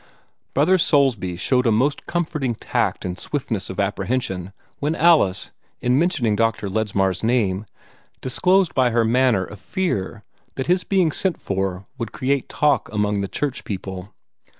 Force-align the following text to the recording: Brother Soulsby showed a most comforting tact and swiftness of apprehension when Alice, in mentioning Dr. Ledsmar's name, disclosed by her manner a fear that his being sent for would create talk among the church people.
Brother 0.55 0.79
Soulsby 0.79 1.35
showed 1.37 1.67
a 1.67 1.71
most 1.71 2.07
comforting 2.07 2.55
tact 2.55 3.05
and 3.05 3.19
swiftness 3.19 3.69
of 3.69 3.79
apprehension 3.79 4.51
when 4.79 4.95
Alice, 4.95 5.51
in 5.79 5.99
mentioning 5.99 6.35
Dr. 6.35 6.69
Ledsmar's 6.69 7.23
name, 7.23 7.67
disclosed 8.19 8.73
by 8.73 8.89
her 8.89 9.05
manner 9.05 9.45
a 9.45 9.55
fear 9.55 10.23
that 10.55 10.65
his 10.65 10.83
being 10.83 11.11
sent 11.11 11.37
for 11.37 11.85
would 11.99 12.11
create 12.13 12.49
talk 12.49 12.91
among 12.91 13.21
the 13.21 13.27
church 13.27 13.63
people. 13.63 14.11